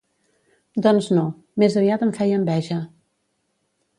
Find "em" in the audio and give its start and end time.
2.07-2.15